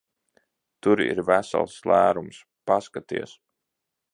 [0.85, 2.41] Tur ir vesels lērums.
[2.71, 3.37] Paskaties!